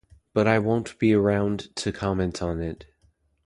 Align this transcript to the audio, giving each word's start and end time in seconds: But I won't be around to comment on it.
But 0.33 0.47
I 0.47 0.57
won't 0.57 0.97
be 0.97 1.13
around 1.13 1.75
to 1.75 1.91
comment 1.91 2.41
on 2.41 2.59
it. 2.59 2.87